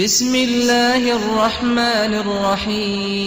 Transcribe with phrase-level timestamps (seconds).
[0.00, 3.20] بسم الله الرحمن الرحيم.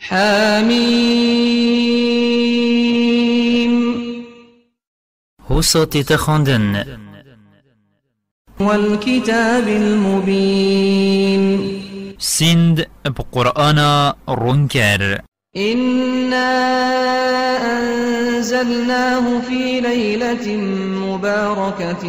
[0.00, 1.04] حميم.
[5.50, 6.84] هو صوتي تخوندن
[8.60, 11.44] والكتاب المبين.
[12.18, 15.20] سند بقرآن رنكر.
[15.56, 16.50] إنا
[17.78, 20.56] أنزلناه في ليلة
[21.06, 22.04] مباركة.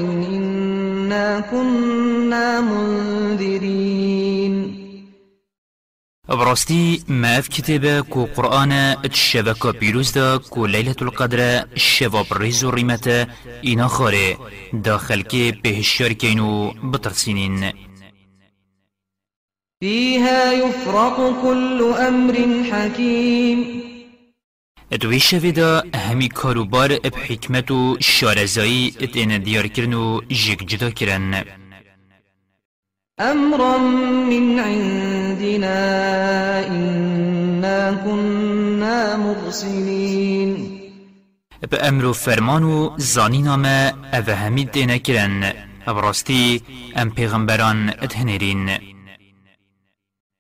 [1.06, 4.56] إنا كنا منذرين.
[6.30, 8.72] براستي ما في كتابة كو قرآن
[9.06, 11.40] الشبكة بيروز دا كو ليلة القدر
[11.74, 13.28] الشباب ريزو ريمة
[13.68, 14.38] إنا خاري
[14.74, 17.72] داخل كي بهشار كينو بترسينين.
[19.80, 22.36] فيها يفرق كل أمر
[22.72, 23.86] حكيم.
[24.92, 30.66] ادوی شوی دا همی کاروبار اب حکمت و شارزایی ات این دیار کرن و جگ
[30.68, 31.44] جدا کرن
[33.20, 35.78] أمرا من عندنا
[36.68, 40.82] إنا كنا مرسلين
[41.64, 45.54] اب امر و فرمان و زانی نامه او همی دینا کرن
[45.88, 46.62] ابراستی
[46.96, 48.95] ام پیغمبران ات هنرین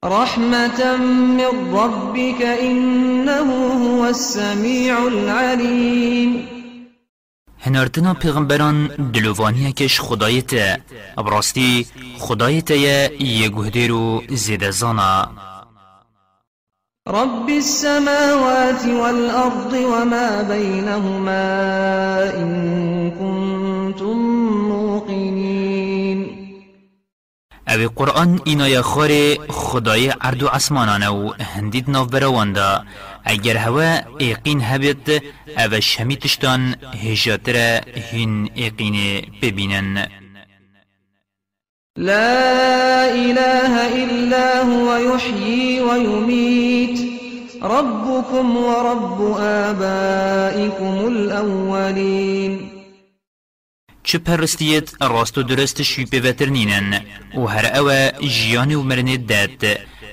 [0.03, 0.97] رحمة
[1.37, 3.49] من ربك إنه
[3.83, 6.47] هو السميع العليم.
[7.61, 10.79] هنارتنا پیغمبران دلوانیه کش خدایت
[11.17, 11.85] ابراستی
[12.17, 15.29] خدایت یه یگوهدیر و زیده زانا
[17.07, 21.47] رب السماوات والأرض وما بينهما
[22.33, 24.17] إن كنتم
[24.69, 25.84] موقنين.
[27.67, 32.83] أو قرآن اینا یا خار خدای عرض و عسمانانه و هندید ناف برواندا
[33.23, 35.23] اگر هوا ایقین هبید
[35.57, 40.07] أو شمی تشتان هجاتر هین ایقین ببینن
[41.97, 46.99] لا إله إلا هو يحيي ويميت
[47.63, 52.74] ربكم ورب آبائكم الأولين
[54.05, 57.01] چه پرستیت راست و درست شوی پیوتر نینن
[57.35, 59.65] و هر أو جیان و مرن داد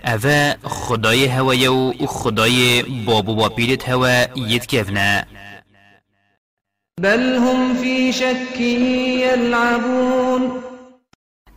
[0.04, 5.26] أو خدای هوای و خدای بابو باپیرت هوا ید کفنه
[7.00, 10.42] بل هم في شك يلعبون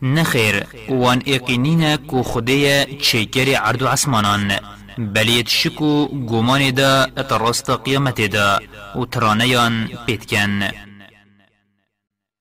[0.01, 4.51] نخیر وان اقینین کو خدای چیکر عرض و عسمانان
[4.97, 8.59] بلیت شکو گمان دا اتراست قیامت دا.
[8.95, 10.63] و ترانیان پیتکن.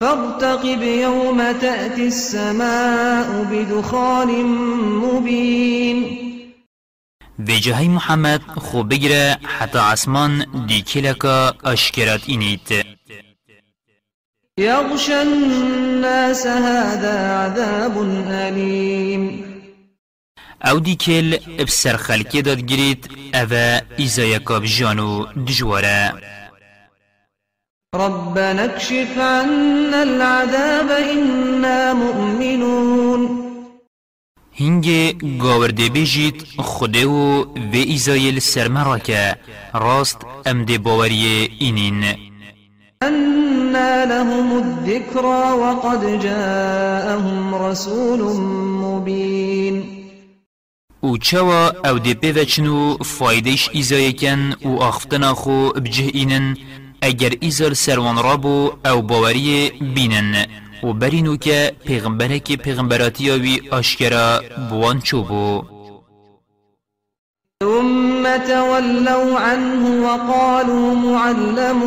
[0.01, 4.43] فارتقب يوم تأتي السماء بدخان
[5.03, 6.25] مبين.
[7.45, 12.85] في جهي محمد خو بگره حتى عسمان دیکلکا آشکرات اینیت.
[14.59, 19.45] يغشى الناس هذا عذاب أليم
[20.65, 26.34] أو دیکل بسر خلکی داد گرید أو ایزایکا بجانو دجواره
[27.93, 33.45] ربنا اكشف عنا العذاب إنا مؤمنون.
[34.59, 39.35] هنگه گاورده بیجید خوده و و ایزایل سرمرا که
[39.73, 42.03] راست ام ده باوری اینین.
[43.03, 48.19] أنا لهم الذكرى وقد جاءهم رسول
[48.81, 49.83] مبين.
[51.03, 56.57] أو چوا أو ده پیوچنو فایدش ایزای کن و آختنا خو بجه اینن
[57.05, 60.45] اگر ایزار سروان رابو أو باوری بینن
[60.83, 65.63] و برینو که پیغمبره که پیغمبراتی آوی آشکرا بوان چوبو
[67.63, 71.79] ثم تولوا عنه وقالوا معلم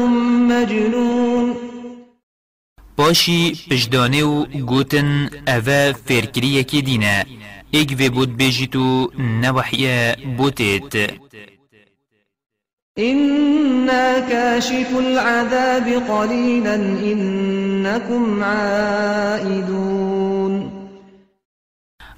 [0.49, 1.56] مجنون.
[2.97, 7.27] باشی پشدانه و گوتن اوه فرکری یکی دینه.
[7.71, 11.11] ایگ و بود بیجیتو نوحیه بوتیت.
[12.99, 20.09] إنا كاشف العذاب قليلا إنكم عائدون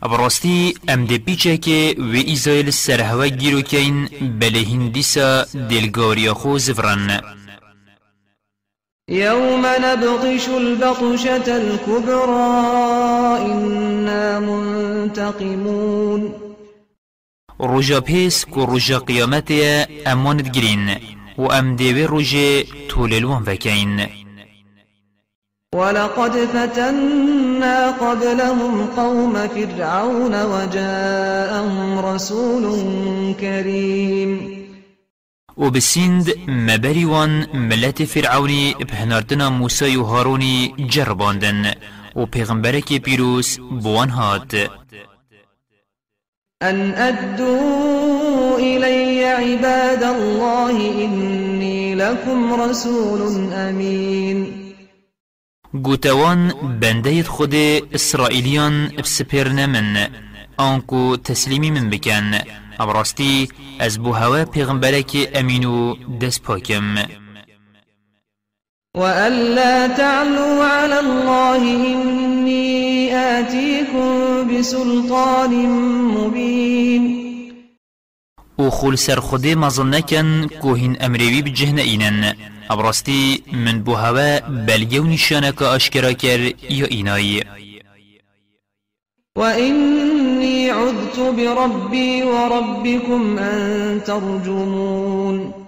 [0.03, 4.09] ابراستی ام ده پیچه که و ایزایل سرهوه گیرو کین
[4.41, 7.21] بله هندیسا دلگاریا خو زفرن
[9.09, 12.51] يوم نبطش البطشة الكبرى
[13.53, 16.33] إنا منتقمون
[17.63, 19.53] روژا پیس که روژا قیامت
[20.07, 20.97] امانت گرین
[21.39, 24.07] و ام دیوی روژه طوللوان وکین
[25.75, 32.65] ولقد فتنا قبلهم قوم فرعون وجاءهم رسول
[33.41, 34.61] كريم.
[35.57, 41.75] و بسیند مبری وان ملت فرعونی بهناردنا موسی و هارونی جرباندن
[42.17, 44.71] و پیغمبرك پیروس بوان هات.
[46.63, 54.61] أن أدوا إلي عباد الله إني لكم رسول أمين.
[55.75, 57.55] گوتوان بنده خود
[57.95, 60.09] اسرائیلیان بسپرن من
[60.59, 62.35] آنکو تسلیمی من بکن
[62.79, 63.49] ابراستی
[63.79, 66.95] از بو هوا پیغمبرک امینو دست پاکم
[68.97, 75.51] وألا تعلوا على الله إني آتيكم بسلطان
[76.15, 77.21] مبين.
[78.59, 82.35] و خول سر خودی مزن نکن که هین امروی بجهن اینن
[82.71, 86.41] ابراستی من بو هوا بلگه و نشانک اشکرا کر
[86.71, 87.43] یا اینایی
[89.37, 95.60] وإني عذت بربي وربكم أن ترجمون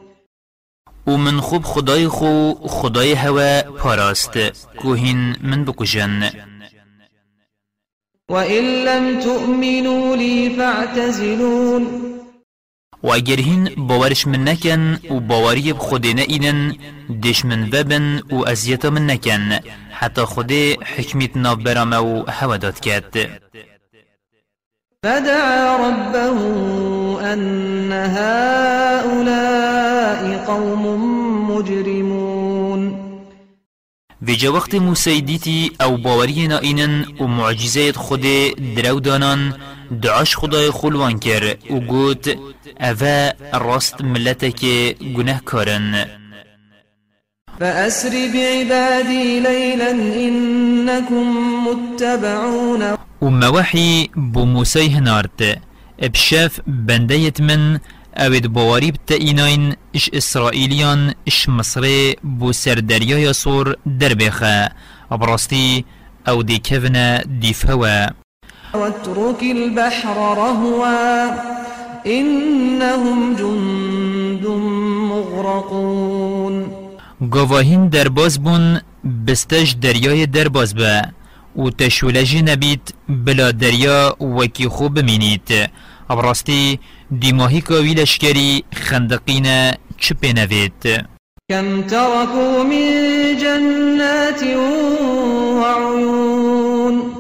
[1.06, 4.38] و من خوب خدای خو خدای هوا پاراست.
[4.76, 6.31] کوهین من بکجن
[8.28, 11.87] وإن لم تؤمنوا لي فاعتزلون.
[13.02, 15.72] و اگر هین باورش من نکن و باوری
[16.14, 16.76] نئینن
[17.22, 18.44] دش من ببن و
[18.90, 19.58] من نکن.
[19.90, 20.52] حتی خود
[20.96, 23.43] حکمیت نابرام و هوا داد کرد.
[25.04, 26.38] فدعا ربه
[27.32, 29.25] أن هؤلاء
[30.46, 30.84] قوم
[31.50, 32.94] مجرمون.
[34.22, 38.26] ویجا وقت موسی دیتی أو باوری نائینن و معجزه خود
[38.76, 39.54] درو دانان
[40.02, 42.38] دعاش خدای خلوان کر و گوت
[42.81, 44.64] اوه راست ملتک
[45.16, 46.06] گناه کارن
[47.60, 51.26] فأسر بعبادي ليلا إنكم
[51.66, 53.12] متبعون.
[53.22, 55.58] و موحی بو موسی هنارت
[56.00, 57.80] إبشاف بندیت من
[58.16, 64.70] اوید باوری بتا ایناین إش اسرائیلیان إش مصر بو سر دریای سور در بخه
[65.10, 65.84] ابراستی
[66.28, 68.06] أو دی کفنا دیفهوه
[68.74, 71.30] واترك البحر رهوا
[72.06, 74.46] إنهم جند
[75.10, 76.66] مغرقون.
[77.30, 78.80] گواهین درباز بون
[79.26, 81.02] بستش دریای درباز به
[81.56, 85.70] و تشولجی نبید بلا دریا وکی خوب بمینید
[86.10, 86.81] ابراستی
[87.20, 91.06] دیماهی کاوی لشکری خندقین چپه نوید
[91.50, 94.43] كم تركوا من جنات
[95.62, 97.12] وعيون.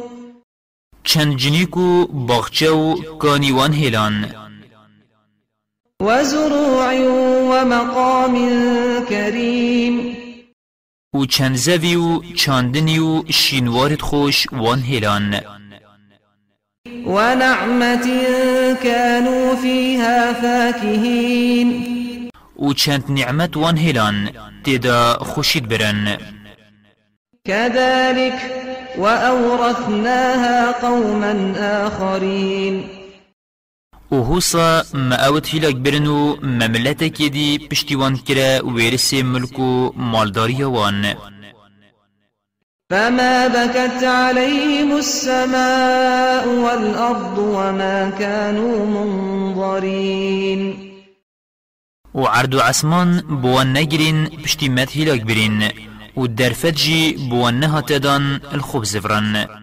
[1.04, 4.26] چند جنیکو باغچه و کانیوان هیلان
[6.00, 6.94] وزروع
[7.50, 8.34] ومقام
[9.08, 10.11] كريم.
[11.14, 15.40] و چند زوی و چاندنی و شینوارت خوش وان هیلان
[17.06, 18.06] ونعمة
[18.82, 21.68] كانوا فيها فاكهين
[22.58, 24.30] و چند نعمت وان هیلان
[24.64, 26.18] تیدا خوشید برن.
[27.44, 28.34] كذلك
[28.98, 31.54] وأورثناها قوما
[31.86, 33.01] آخرين
[34.12, 41.14] و هوسا ما اوت هیلاک برنو مملتك دی پشتیوان کرا ویرس ملک و مالداری وان.
[42.90, 50.76] فما بكت عليهم السماء والأرض وما كانوا منظرين.
[52.14, 55.68] و عرض و عسمان بوان نگرین پشتی مت هیلاک برین
[56.16, 59.61] و درفت جی بوان نهاتدان الخوب زفرن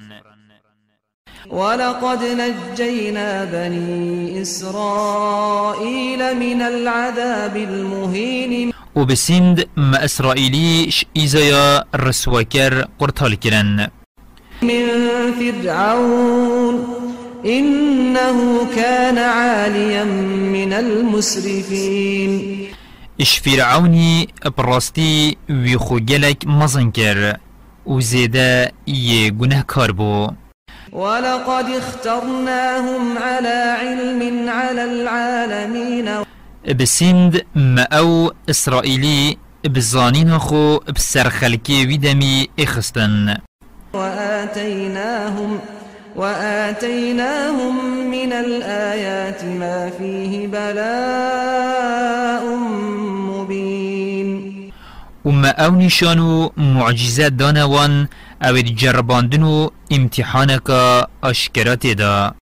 [1.49, 8.73] ولقد نجينا بني إسرائيل من العذاب المهين.
[8.95, 13.87] و بسند ما اسرائیلی ش ایزایا رسواکر قرطال کرن
[14.61, 14.85] من
[15.39, 16.85] فرعون
[17.45, 20.03] إنه كان عاليا
[20.53, 22.31] من المسرفين.
[23.21, 24.27] إش فرعونی
[24.57, 27.35] براستی وی خو گلک مزن کر
[27.85, 27.99] و
[30.93, 36.09] ولقد اخترناهم على علم على العالمين.
[36.79, 43.37] بسند ما أو اسرائیلی بزانین خو بسرخلکی ویدمی إخستن.
[43.93, 45.59] وآتيناهم
[46.15, 47.75] وآتيناهم
[48.11, 52.43] من الآيات ما فيه بلاء
[53.29, 54.49] مبين.
[55.25, 58.07] و ما أو نشانو معجزات دانوان
[58.43, 58.75] أو دی
[59.91, 62.33] امتحانکا اشکرات دا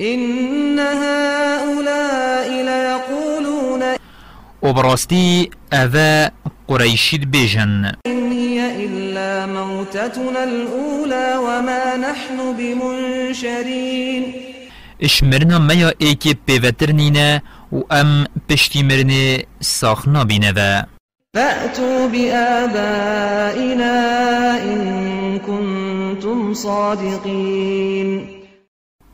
[0.00, 3.82] إن هؤلاء ليقولون
[4.62, 6.30] و براستی اوه
[6.68, 14.34] قریشید بیجن إن هي إلا موتتنا الأولى وما نحن بمنشرين.
[15.02, 20.82] إشمرنا میا ایکی پیوتر نینه و ام پشتی مرنه ساخنا و
[21.36, 23.94] فأتوا بآبائنا
[26.62, 28.10] صادقين.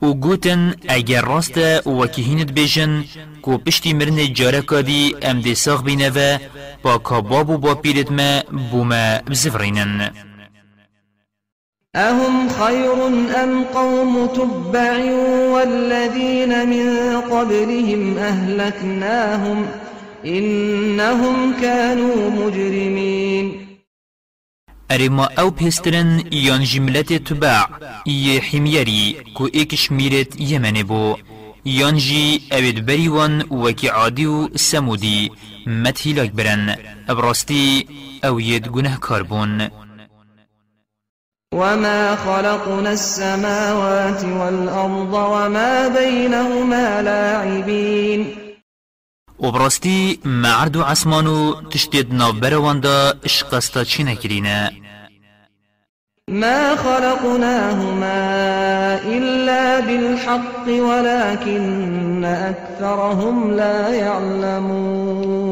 [0.02, 3.04] و گوتن اگر راست وکی هینت بیجن
[3.42, 6.38] کو پشتی مرن جاره کادی ام دی ساغ بینه و
[6.82, 10.11] با کاباب و با پیرت ما بوما بزفرینن.
[11.94, 12.99] أهم خير
[13.44, 14.96] أم قوم تبع
[15.54, 19.68] والذين من قبلهم أهلكناهم
[20.26, 23.62] إنهم كانوا مجرمين
[24.92, 27.66] ارما أو پیسترن یان جملت تبع
[28.04, 31.16] ای حمیری کو ایک شمیرت یمن بو.
[31.64, 35.30] یان جی اوید بریوان وکی عادی و سمودی
[35.66, 36.76] متهیلاک برن
[37.08, 37.87] ابراستی
[38.25, 39.68] أو ید گناه کاربون
[41.54, 48.41] وما خلقنا السماوات والأرض وما بينهما لاعبين.
[49.42, 54.70] وبرستي معرض عسمانو تشتید ناف برواندا اشقستا چی نکرینه
[56.28, 58.20] ما خلقناهما
[59.04, 65.42] إلا بالحق ولكن أكثرهم لا يعلمون.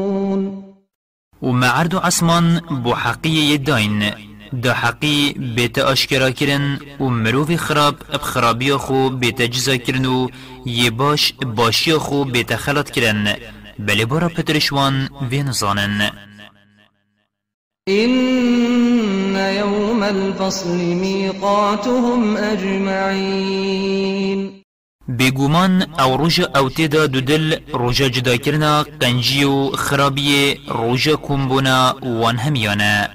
[1.41, 4.13] ومعرض عسمان بو حقی يدين
[4.53, 10.27] دا حقی بیت آشکرا کرن و مروف خراب بخرابی خو بیت جزا کرن و
[10.65, 13.35] یه باش باشی خو بیت خلط کرن.
[13.87, 16.11] بلی برا پترشوان وین زانن؟
[17.89, 23.81] إن يوم الفصل ميقاتهم أجمعين.
[25.07, 31.95] بگومان أو روژا أو تیدا دو دل روژا جدا کرنا قنجی و خرابی روژا کمبونا
[32.03, 33.09] وان همیانه.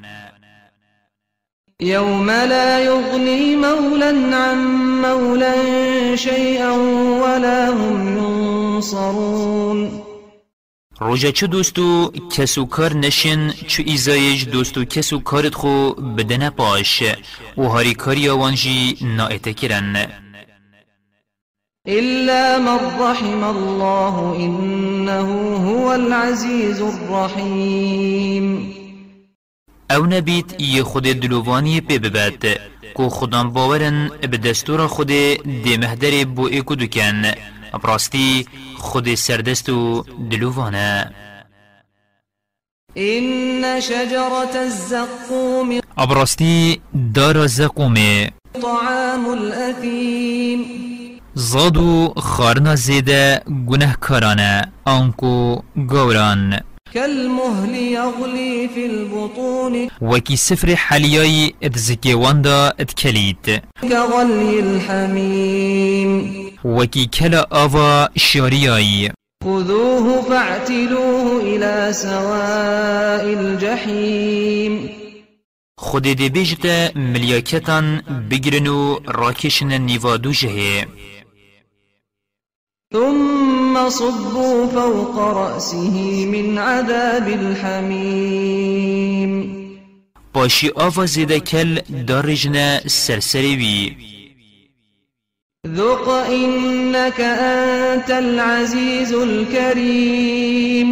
[1.80, 4.58] يوم لا يغني مولا عن
[5.02, 5.54] مولا
[6.16, 6.72] شيئا
[7.22, 9.95] ولا هم ينصرون.
[11.00, 17.02] روژا چه دوستو کسو کار نشین چو ایزایش دوستو کسو کارت خو بدن پاش
[17.56, 20.06] و هاری کاری آوانجی نائته کرن.
[21.88, 25.28] إلا من رحم الله إنه
[25.66, 28.74] هو العزيز الرحيم.
[29.90, 32.44] او نبیت یه خود دلووانی پی ببد
[32.94, 37.22] کو خودان باورن به دستور خود دی مهدر بو ایکو دکن.
[37.78, 38.46] براستی
[38.78, 41.12] خود سردست و دلووانه
[42.98, 46.80] إن شجرة الزقوم ابراستی
[47.14, 48.30] دار زقومه
[48.62, 50.60] طعام الأثيم.
[51.34, 56.60] زادو خارنا زیده گناه کارانه آنکو گوران.
[56.96, 59.88] كالمهل يغلي في البطون.
[60.00, 63.46] وكي سفر حالياي اتزكي واندا اتكليت
[63.82, 66.10] كغلي الحميم.
[66.64, 69.12] وكي كلا آفا شارياي
[69.44, 74.88] خذوه فاعتلوه إلى سواء الجحيم.
[75.78, 80.86] خود دي بيجتا ملياكتان بگرنو راكشن نيفادو جهي
[82.92, 83.45] ثم
[83.88, 88.76] صبوا فوق رأسه من عذاب الحميم.
[90.34, 93.96] باشي آفا زيدا كل دارجنا سرسري وي
[95.66, 100.88] ذق إنك أنت العزيز الكريم.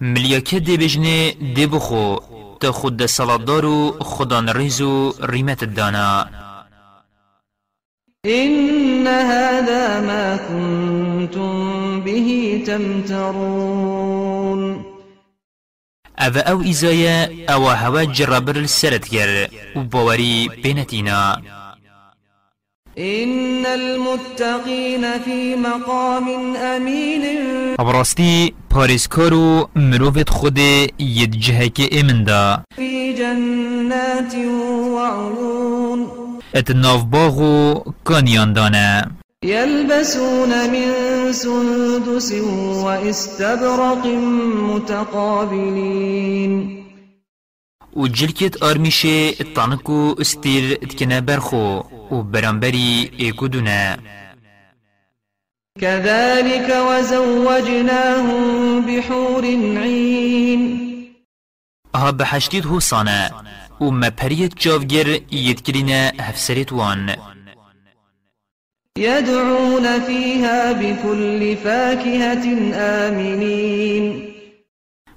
[0.00, 2.20] ملياكت دي بجنه دي بخو
[2.60, 6.28] تا خود سلطدارو خدان ريزو ريمت الدانا
[8.26, 10.36] إن هذا ما
[11.26, 14.14] كنتم به تمترون.
[16.18, 18.66] أو أو ایزایا أو هوا جرابر
[19.12, 19.82] گر و
[20.62, 21.42] بینتینا
[22.98, 27.74] إن المتقين في مقام أمين.
[27.78, 30.58] ابراستی پاریسکارو مروفت خود
[30.98, 34.34] ید جهک امن دا في جنات
[34.94, 36.06] وعيون
[36.54, 42.32] ات ناف باغو کانیان دانه يلبسون من سندس
[42.84, 44.06] واستبرق
[44.70, 46.04] متقابلين.
[47.96, 53.98] و جلکت آرمیشه تانکو استیر اتکنه برخو و برانبری ایکو دونه.
[55.80, 60.62] كذلك وزوجناهم بحور عين.
[61.94, 63.30] ها بحشتید حسانه
[63.80, 67.33] و مپریت جاوگر یدکرینه هفسرت وان.
[68.98, 74.34] يدعون فيها بكل فاكهة آمنين.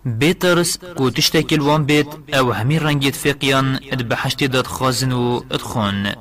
[0.05, 6.11] بيترس كو تشتكي وان بيت أو همي رنجيت فيقيان اد بحشتي داد خازن و ادخون.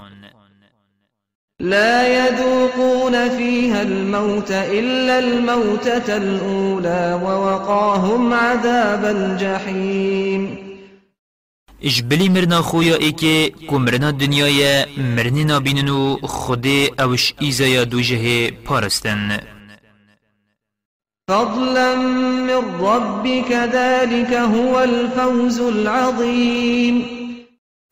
[1.61, 10.66] لا يذوقون فيها الموت إلا الموتة الأولى ووقاهم عذاب الجحيم.
[11.83, 16.67] اش بلی مرنا خویا ای که کمرنا دنیای مرنی نابینن و خود
[16.99, 19.41] اوش ایزایا دوجه پارستن
[21.31, 27.05] فضلا من ربك ذلك هو الفوز العظيم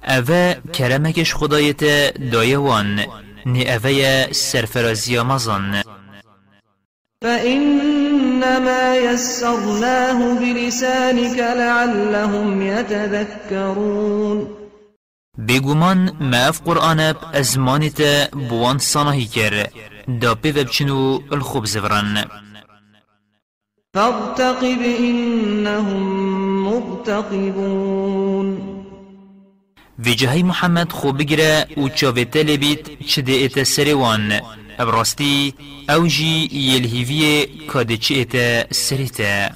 [0.08, 1.84] اوه کرمکش خدایت
[2.32, 3.00] دایوان
[3.46, 5.82] نی اوه سرفرازی مزان
[8.40, 14.48] فإنما يسرناه بلسانك لعلهم يتذكرون.
[15.38, 19.66] بگومان ما اف قرآن ب ازمانت بوان صناهی کر.
[20.20, 22.24] دا بچنو الخوب زفرن
[23.94, 26.02] فارتقب إنهم
[26.64, 28.48] مرتقبون.
[30.04, 33.62] في جهي محمد خو بگره و چاوه تلبیت چده ایت
[34.78, 35.54] ابراستی
[35.88, 39.50] اوجی یلهیوی کاده چه ایت سریته